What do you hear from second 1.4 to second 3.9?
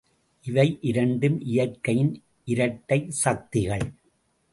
இயற்கையின் இரட்டை சக்திகள்!